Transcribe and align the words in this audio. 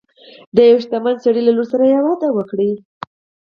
د 0.55 0.57
یو 0.69 0.77
شتمن 0.83 1.15
سړي 1.25 1.41
لور 1.43 1.65
سره 1.71 1.83
یې 1.91 1.99
واده 2.05 2.27
وکړ. 2.33 2.59